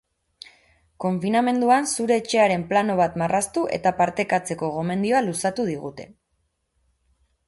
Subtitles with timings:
[1.03, 6.09] Konfinamenduan zure etxearen plano bat marraztu eta partekatzeko gomendioa luzatu digute.